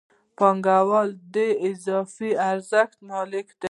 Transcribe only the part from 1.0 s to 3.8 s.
د دې اضافي ارزښت مالک دی